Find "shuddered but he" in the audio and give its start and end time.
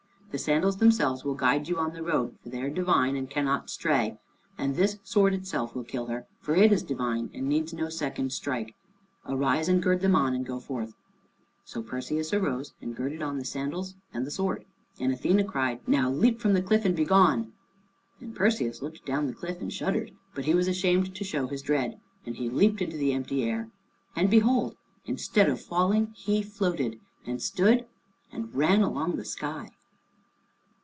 19.73-20.53